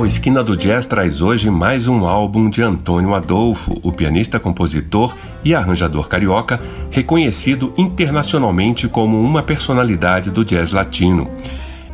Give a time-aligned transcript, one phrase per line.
[0.00, 5.14] O Esquina do Jazz traz hoje mais um álbum de Antônio Adolfo, o pianista, compositor
[5.44, 6.58] e arranjador carioca,
[6.90, 11.30] reconhecido internacionalmente como uma personalidade do jazz latino.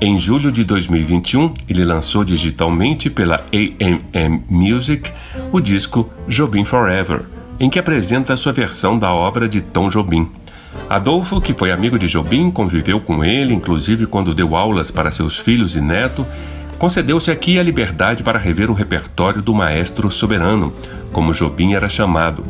[0.01, 5.10] Em julho de 2021, ele lançou digitalmente pela AMM Music
[5.51, 7.23] o disco Jobim Forever,
[7.59, 10.29] em que apresenta sua versão da obra de Tom Jobim.
[10.88, 15.37] Adolfo, que foi amigo de Jobim, conviveu com ele, inclusive quando deu aulas para seus
[15.37, 16.24] filhos e neto,
[16.79, 20.73] concedeu-se aqui a liberdade para rever o repertório do maestro soberano,
[21.12, 22.45] como Jobim era chamado.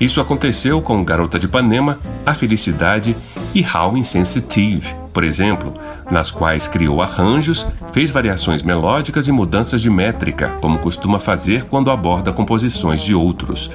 [0.00, 3.16] Isso aconteceu com Garota de Ipanema, A Felicidade
[3.54, 5.74] e How Insensitive, por exemplo,
[6.08, 11.90] nas quais criou arranjos, fez variações melódicas e mudanças de métrica, como costuma fazer quando
[11.90, 13.68] aborda composições de outros.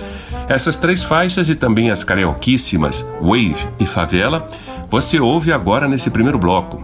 [0.47, 4.47] Essas três faixas e também as carioquíssimas Wave e Favela,
[4.89, 6.81] você ouve agora nesse primeiro bloco.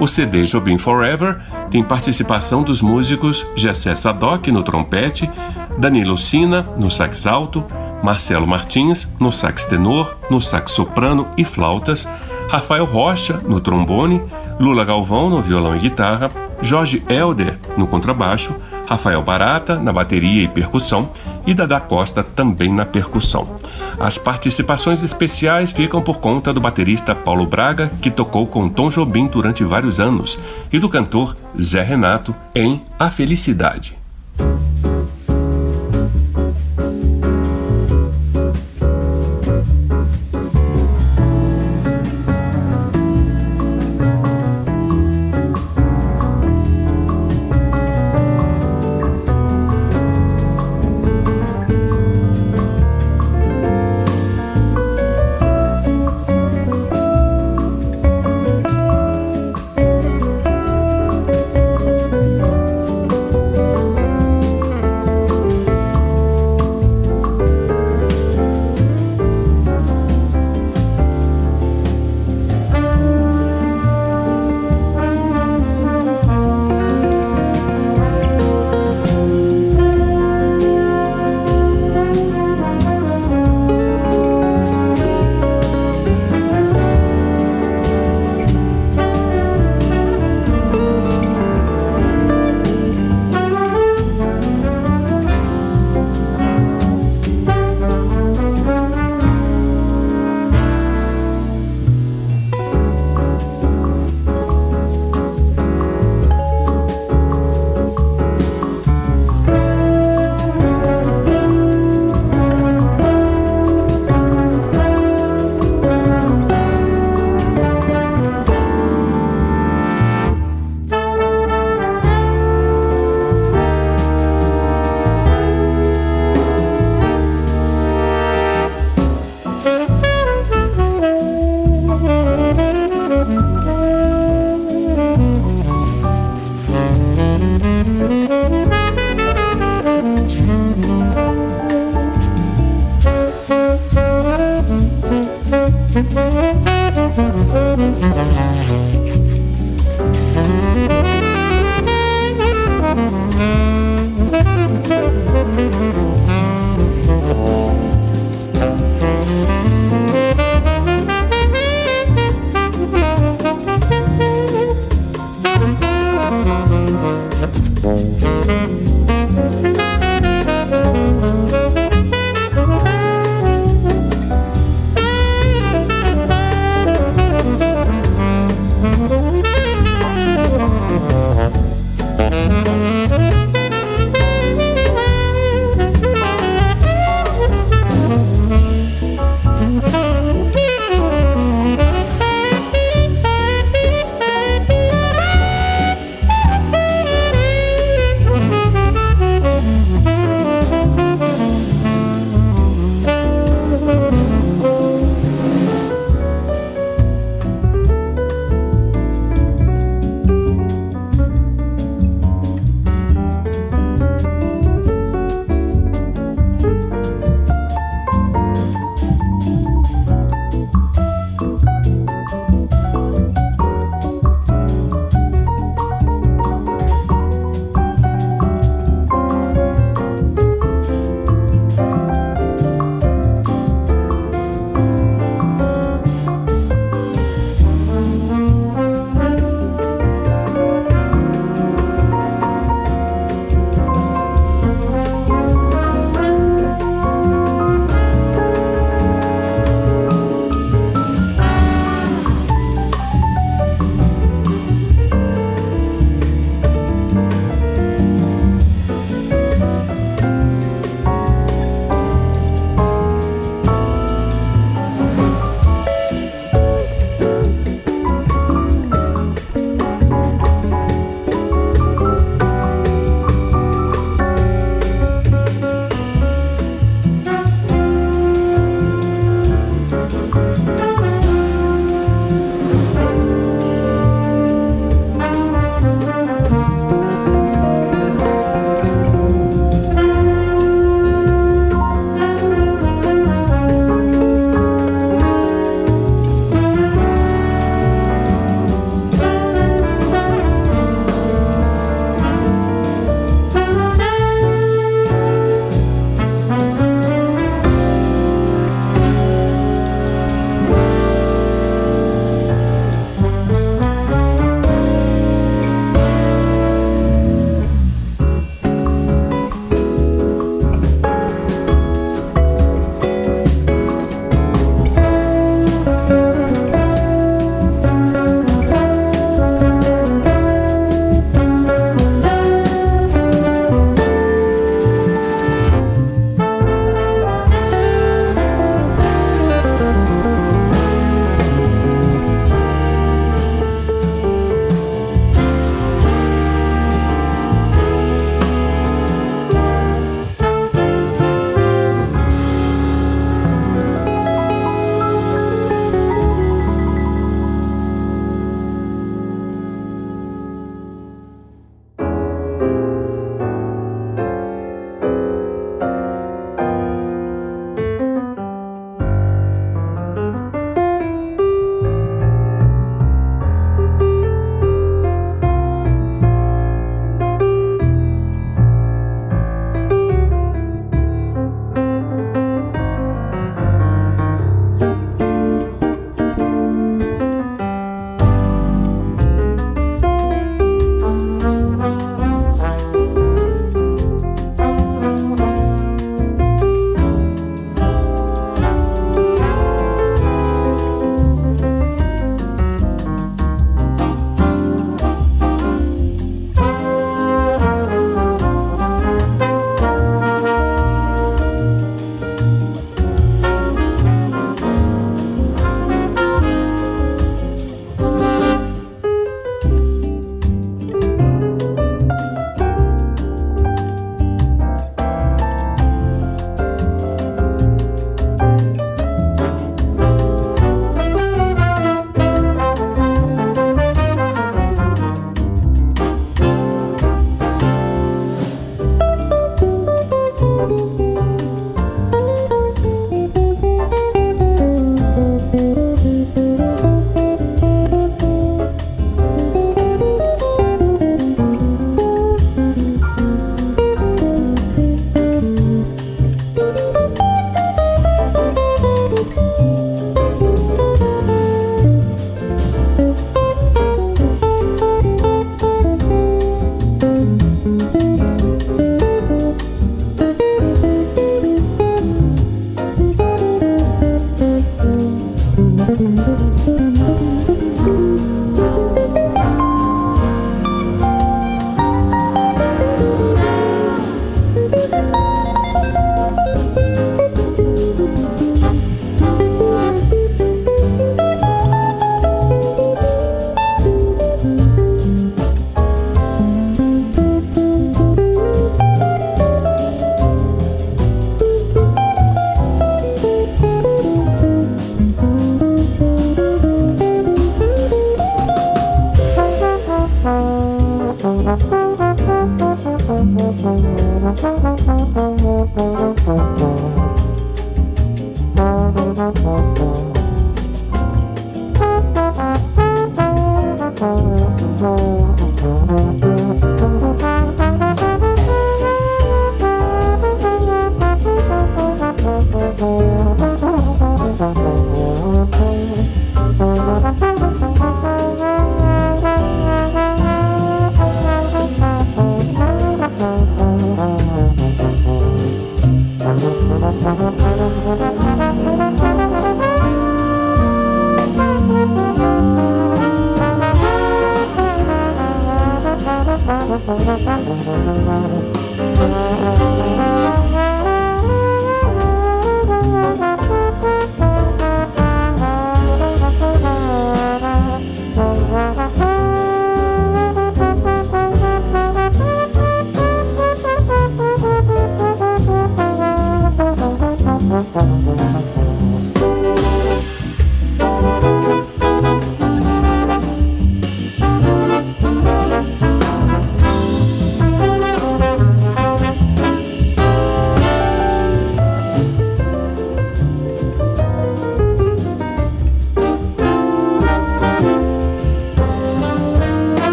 [0.00, 1.38] O CD Jobim Forever
[1.70, 5.30] tem participação dos músicos Gessé Sadoc no trompete,
[5.78, 7.64] Danilo Sina no sax alto,
[8.02, 12.08] Marcelo Martins no sax tenor, no sax soprano e flautas,
[12.50, 14.20] Rafael Rocha no trombone,
[14.58, 18.54] Lula Galvão no violão e guitarra, Jorge Elder no contrabaixo,
[18.92, 21.08] Rafael Barata na bateria e percussão
[21.46, 23.56] e Dada Costa também na percussão.
[23.98, 29.26] As participações especiais ficam por conta do baterista Paulo Braga, que tocou com Tom Jobim
[29.28, 30.38] durante vários anos,
[30.70, 33.96] e do cantor Zé Renato em A Felicidade.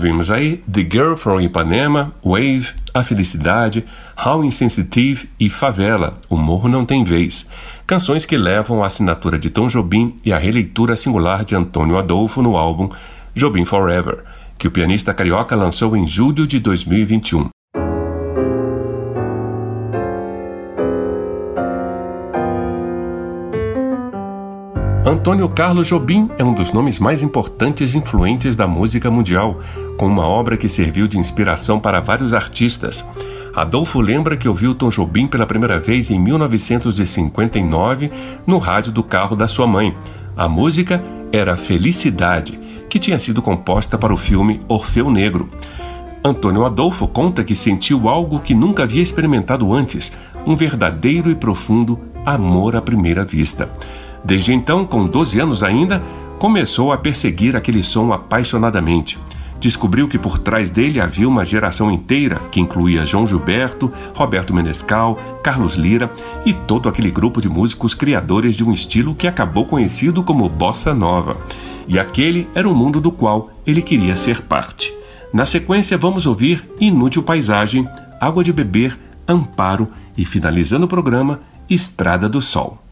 [0.00, 3.84] Ouvimos aí The Girl from Ipanema, Wave, A Felicidade,
[4.24, 7.46] How Insensitive e Favela, O Morro Não Tem Vez.
[7.86, 12.40] Canções que levam a assinatura de Tom Jobim e a releitura singular de Antônio Adolfo
[12.40, 12.88] no álbum
[13.34, 14.24] Jobim Forever,
[14.56, 17.50] que o pianista carioca lançou em julho de 2021.
[25.10, 29.58] Antônio Carlos Jobim é um dos nomes mais importantes e influentes da música mundial,
[29.98, 33.04] com uma obra que serviu de inspiração para vários artistas.
[33.52, 38.08] Adolfo lembra que ouviu Tom Jobim pela primeira vez em 1959
[38.46, 39.92] no rádio do carro da sua mãe.
[40.36, 45.50] A música era Felicidade, que tinha sido composta para o filme Orfeu Negro.
[46.24, 50.12] Antônio Adolfo conta que sentiu algo que nunca havia experimentado antes,
[50.46, 53.68] um verdadeiro e profundo amor à primeira vista.
[54.24, 56.02] Desde então, com 12 anos ainda,
[56.38, 59.18] começou a perseguir aquele som apaixonadamente.
[59.60, 65.18] Descobriu que por trás dele havia uma geração inteira, que incluía João Gilberto, Roberto Menescal,
[65.44, 66.10] Carlos Lira
[66.46, 70.94] e todo aquele grupo de músicos criadores de um estilo que acabou conhecido como bossa
[70.94, 71.36] nova.
[71.86, 74.94] E aquele era o mundo do qual ele queria ser parte.
[75.30, 77.86] Na sequência, vamos ouvir Inútil Paisagem,
[78.18, 82.89] Água de Beber, Amparo e, finalizando o programa, Estrada do Sol.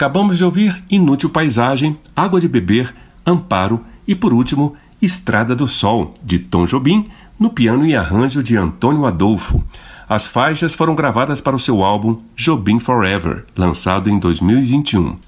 [0.00, 2.94] Acabamos de ouvir Inútil Paisagem, Água de Beber,
[3.26, 7.04] Amparo e, por último, Estrada do Sol, de Tom Jobim,
[7.38, 9.62] no piano e arranjo de Antônio Adolfo.
[10.08, 15.18] As faixas foram gravadas para o seu álbum Jobim Forever, lançado em 2021.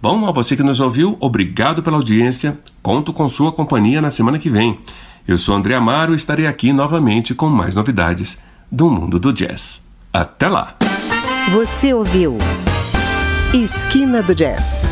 [0.00, 2.58] Bom, a você que nos ouviu, obrigado pela audiência.
[2.82, 4.78] Conto com sua companhia na semana que vem.
[5.28, 8.38] Eu sou André Amaro e estarei aqui novamente com mais novidades
[8.72, 9.82] do mundo do jazz.
[10.10, 10.76] Até lá!
[11.52, 12.38] Você ouviu
[13.54, 14.82] Esquina do Jazz